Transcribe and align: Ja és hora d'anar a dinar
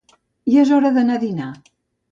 Ja 0.53 0.63
és 0.63 0.73
hora 0.79 0.93
d'anar 0.97 1.21
a 1.21 1.25
dinar 1.27 1.53